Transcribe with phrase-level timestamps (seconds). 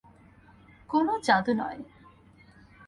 [0.89, 1.79] কোন জাদু নয়।